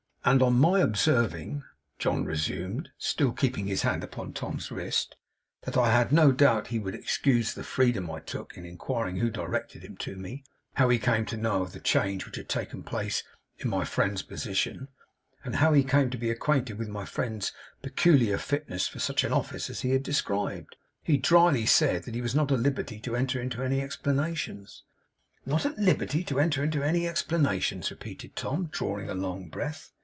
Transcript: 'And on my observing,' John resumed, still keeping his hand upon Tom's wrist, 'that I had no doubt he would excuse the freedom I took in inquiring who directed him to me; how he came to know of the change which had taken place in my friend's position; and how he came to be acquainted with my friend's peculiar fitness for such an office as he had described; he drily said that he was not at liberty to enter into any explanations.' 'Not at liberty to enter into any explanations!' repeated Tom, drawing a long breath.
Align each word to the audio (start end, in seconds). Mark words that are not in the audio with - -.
'And 0.23 0.43
on 0.43 0.53
my 0.53 0.79
observing,' 0.81 1.63
John 1.97 2.25
resumed, 2.25 2.91
still 2.99 3.31
keeping 3.31 3.65
his 3.65 3.81
hand 3.81 4.03
upon 4.03 4.33
Tom's 4.33 4.69
wrist, 4.69 5.15
'that 5.63 5.75
I 5.77 5.91
had 5.91 6.11
no 6.11 6.31
doubt 6.31 6.67
he 6.67 6.77
would 6.77 6.93
excuse 6.93 7.55
the 7.55 7.63
freedom 7.63 8.07
I 8.11 8.19
took 8.19 8.55
in 8.55 8.63
inquiring 8.63 9.17
who 9.17 9.31
directed 9.31 9.81
him 9.83 9.97
to 9.97 10.15
me; 10.15 10.43
how 10.75 10.89
he 10.89 10.99
came 10.99 11.25
to 11.25 11.37
know 11.37 11.63
of 11.63 11.71
the 11.73 11.79
change 11.79 12.27
which 12.27 12.35
had 12.35 12.47
taken 12.47 12.83
place 12.83 13.23
in 13.57 13.67
my 13.71 13.83
friend's 13.83 14.21
position; 14.21 14.89
and 15.43 15.55
how 15.55 15.73
he 15.73 15.83
came 15.83 16.11
to 16.11 16.19
be 16.19 16.29
acquainted 16.29 16.77
with 16.77 16.87
my 16.87 17.03
friend's 17.03 17.51
peculiar 17.81 18.37
fitness 18.37 18.87
for 18.87 18.99
such 18.99 19.23
an 19.23 19.33
office 19.33 19.71
as 19.71 19.81
he 19.81 19.89
had 19.89 20.03
described; 20.03 20.75
he 21.01 21.17
drily 21.17 21.65
said 21.65 22.03
that 22.03 22.13
he 22.13 22.21
was 22.21 22.35
not 22.35 22.51
at 22.51 22.59
liberty 22.59 22.99
to 22.99 23.15
enter 23.15 23.41
into 23.41 23.63
any 23.63 23.81
explanations.' 23.81 24.83
'Not 25.47 25.65
at 25.65 25.79
liberty 25.79 26.23
to 26.25 26.39
enter 26.39 26.63
into 26.63 26.83
any 26.83 27.07
explanations!' 27.07 27.89
repeated 27.89 28.35
Tom, 28.35 28.67
drawing 28.71 29.09
a 29.09 29.15
long 29.15 29.49
breath. 29.49 29.91